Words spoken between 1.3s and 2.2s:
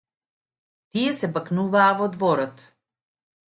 бакнуваа во